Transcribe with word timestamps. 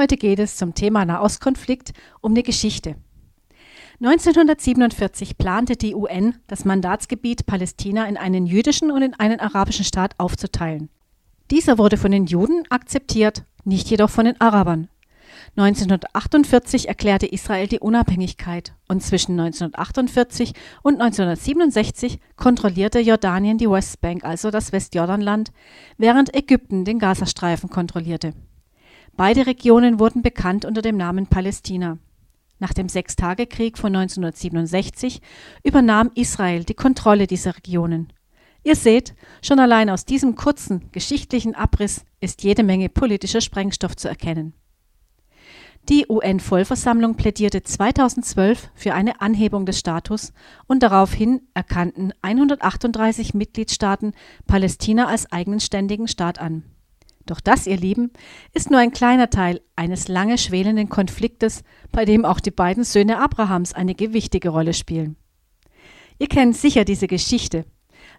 Heute 0.00 0.16
geht 0.16 0.38
es 0.38 0.56
zum 0.56 0.72
Thema 0.72 1.04
Nahostkonflikt 1.04 1.92
um 2.22 2.34
die 2.34 2.42
Geschichte. 2.42 2.96
1947 4.02 5.36
plante 5.36 5.76
die 5.76 5.94
UN, 5.94 6.36
das 6.46 6.64
Mandatsgebiet 6.64 7.44
Palästina 7.44 8.08
in 8.08 8.16
einen 8.16 8.46
jüdischen 8.46 8.90
und 8.90 9.02
in 9.02 9.12
einen 9.12 9.40
arabischen 9.40 9.84
Staat 9.84 10.14
aufzuteilen. 10.16 10.88
Dieser 11.50 11.76
wurde 11.76 11.98
von 11.98 12.12
den 12.12 12.24
Juden 12.24 12.62
akzeptiert, 12.70 13.44
nicht 13.64 13.90
jedoch 13.90 14.08
von 14.08 14.24
den 14.24 14.40
Arabern. 14.40 14.88
1948 15.56 16.88
erklärte 16.88 17.26
Israel 17.26 17.66
die 17.66 17.80
Unabhängigkeit 17.80 18.72
und 18.88 19.02
zwischen 19.02 19.38
1948 19.38 20.54
und 20.82 20.94
1967 20.94 22.20
kontrollierte 22.36 23.00
Jordanien 23.00 23.58
die 23.58 23.68
Westbank, 23.68 24.24
also 24.24 24.50
das 24.50 24.72
Westjordanland, 24.72 25.52
während 25.98 26.34
Ägypten 26.34 26.86
den 26.86 26.98
Gazastreifen 26.98 27.68
kontrollierte. 27.68 28.32
Beide 29.16 29.46
Regionen 29.46 29.98
wurden 29.98 30.22
bekannt 30.22 30.64
unter 30.64 30.82
dem 30.82 30.96
Namen 30.96 31.26
Palästina. 31.26 31.98
Nach 32.58 32.74
dem 32.74 32.88
Sechstagekrieg 32.88 33.78
von 33.78 33.94
1967 33.94 35.20
übernahm 35.64 36.10
Israel 36.14 36.64
die 36.64 36.74
Kontrolle 36.74 37.26
dieser 37.26 37.56
Regionen. 37.56 38.12
Ihr 38.62 38.76
seht, 38.76 39.14
schon 39.42 39.58
allein 39.58 39.88
aus 39.88 40.04
diesem 40.04 40.34
kurzen 40.34 40.90
geschichtlichen 40.92 41.54
Abriss 41.54 42.04
ist 42.20 42.42
jede 42.42 42.62
Menge 42.62 42.90
politischer 42.90 43.40
Sprengstoff 43.40 43.96
zu 43.96 44.08
erkennen. 44.08 44.52
Die 45.88 46.06
UN-Vollversammlung 46.08 47.16
plädierte 47.16 47.62
2012 47.62 48.70
für 48.74 48.92
eine 48.92 49.22
Anhebung 49.22 49.64
des 49.64 49.78
Status 49.78 50.32
und 50.66 50.82
daraufhin 50.82 51.40
erkannten 51.54 52.12
138 52.20 53.32
Mitgliedstaaten 53.32 54.12
Palästina 54.46 55.06
als 55.06 55.32
eigenständigen 55.32 56.06
Staat 56.06 56.38
an. 56.38 56.64
Doch 57.30 57.38
das, 57.38 57.68
ihr 57.68 57.76
Lieben, 57.76 58.10
ist 58.54 58.72
nur 58.72 58.80
ein 58.80 58.90
kleiner 58.90 59.30
Teil 59.30 59.60
eines 59.76 60.08
lange 60.08 60.36
schwelenden 60.36 60.88
Konfliktes, 60.88 61.62
bei 61.92 62.04
dem 62.04 62.24
auch 62.24 62.40
die 62.40 62.50
beiden 62.50 62.82
Söhne 62.82 63.22
Abrahams 63.22 63.72
eine 63.72 63.94
gewichtige 63.94 64.48
Rolle 64.48 64.74
spielen. 64.74 65.14
Ihr 66.18 66.26
kennt 66.26 66.56
sicher 66.56 66.84
diese 66.84 67.06
Geschichte. 67.06 67.66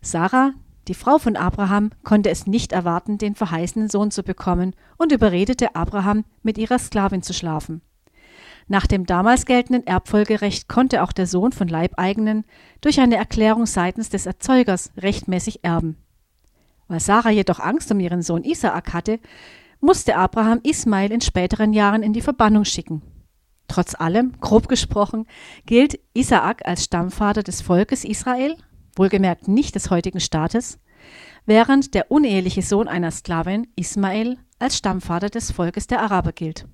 Sarah, 0.02 0.54
die 0.88 0.94
Frau 0.94 1.18
von 1.18 1.36
Abraham 1.36 1.90
konnte 2.04 2.30
es 2.30 2.48
nicht 2.48 2.72
erwarten, 2.72 3.18
den 3.18 3.36
verheißenen 3.36 3.90
Sohn 3.90 4.12
zu 4.12 4.24
bekommen 4.24 4.78
und 4.98 5.12
überredete 5.12 5.76
Abraham, 5.76 6.24
mit 6.42 6.58
ihrer 6.58 6.80
Sklavin 6.80 7.22
zu 7.22 7.34
schlafen. 7.34 7.82
Nach 8.68 8.88
dem 8.88 9.06
damals 9.06 9.46
geltenden 9.46 9.86
Erbfolgerecht 9.86 10.70
konnte 10.70 11.04
auch 11.04 11.12
der 11.12 11.28
Sohn 11.28 11.52
von 11.52 11.68
Leibeigenen 11.68 12.46
durch 12.80 13.02
eine 13.02 13.18
Erklärung 13.18 13.66
seitens 13.66 14.08
des 14.08 14.26
Erzeugers 14.26 14.90
rechtmäßig 14.96 15.66
erben. 15.66 15.98
Weil 16.92 17.00
Sarah 17.00 17.30
jedoch 17.30 17.62
Angst 17.62 17.90
um 17.94 18.02
ihren 18.02 18.22
Sohn 18.22 18.44
Isaak 18.44 18.92
hatte, 18.92 19.22
musste 19.80 20.18
Abraham 20.18 20.60
Ismail 20.62 21.14
in 21.14 21.22
späteren 21.22 21.72
Jahren 21.72 22.04
in 22.04 22.12
die 22.12 22.20
Verbannung 22.20 22.66
schicken. 22.66 23.02
Trotz 23.70 23.96
allem, 23.96 24.34
grob 24.42 24.68
gesprochen, 24.68 25.26
gilt 25.66 25.98
Isaak 26.14 26.66
als 26.68 26.84
Stammvater 26.84 27.44
des 27.44 27.62
Volkes 27.62 28.04
Israel 28.04 28.58
wohlgemerkt 28.98 29.48
nicht 29.48 29.76
des 29.76 29.90
heutigen 29.90 30.20
Staates, 30.20 30.80
während 31.46 31.94
der 31.94 32.12
uneheliche 32.12 32.62
Sohn 32.62 32.90
einer 32.90 33.12
Sklavin, 33.12 33.68
Ismael, 33.78 34.38
als 34.60 34.76
Stammvater 34.76 35.30
des 35.30 35.50
Volkes 35.50 35.88
der 35.88 36.02
Araber 36.02 36.34
gilt. 36.34 36.68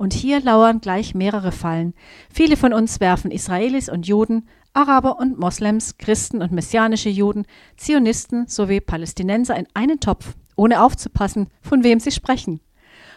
Und 0.00 0.14
hier 0.14 0.40
lauern 0.40 0.80
gleich 0.80 1.14
mehrere 1.14 1.52
Fallen. 1.52 1.92
Viele 2.32 2.56
von 2.56 2.72
uns 2.72 3.00
werfen 3.00 3.30
Israelis 3.30 3.90
und 3.90 4.06
Juden, 4.06 4.48
Araber 4.72 5.18
und 5.18 5.38
Moslems, 5.38 5.98
Christen 5.98 6.40
und 6.40 6.52
messianische 6.52 7.10
Juden, 7.10 7.44
Zionisten 7.76 8.46
sowie 8.46 8.80
Palästinenser 8.80 9.58
in 9.58 9.66
einen 9.74 10.00
Topf, 10.00 10.36
ohne 10.56 10.82
aufzupassen, 10.82 11.48
von 11.60 11.84
wem 11.84 12.00
sie 12.00 12.12
sprechen. 12.12 12.60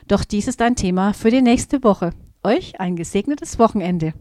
Doch 0.10 0.26
dies 0.26 0.50
ist 0.50 0.62
ein 0.62 0.76
Thema 0.76 1.14
für 1.14 1.32
die 1.32 1.42
nächste 1.42 1.86
Woche. 1.86 2.10
Euch 2.44 2.82
ein 2.82 2.98
gesegnetes 2.98 3.60
Wochenende. 3.60 4.14